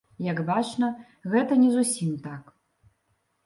Як 0.27 0.39
бачна, 0.47 0.89
гэта 1.35 1.59
не 1.63 1.69
зусім 1.77 2.19
так. 2.27 2.53